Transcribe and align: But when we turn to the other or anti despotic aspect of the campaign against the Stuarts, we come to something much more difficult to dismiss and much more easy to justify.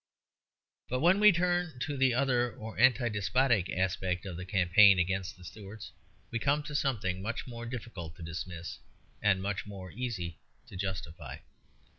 But 0.89 0.99
when 1.01 1.19
we 1.19 1.31
turn 1.31 1.77
to 1.81 1.95
the 1.95 2.11
other 2.15 2.51
or 2.55 2.79
anti 2.79 3.07
despotic 3.07 3.69
aspect 3.69 4.25
of 4.25 4.35
the 4.35 4.45
campaign 4.47 4.97
against 4.97 5.37
the 5.37 5.43
Stuarts, 5.43 5.91
we 6.31 6.39
come 6.39 6.63
to 6.63 6.73
something 6.73 7.21
much 7.21 7.45
more 7.45 7.67
difficult 7.67 8.15
to 8.15 8.23
dismiss 8.23 8.79
and 9.21 9.43
much 9.43 9.67
more 9.67 9.91
easy 9.91 10.39
to 10.65 10.75
justify. 10.75 11.37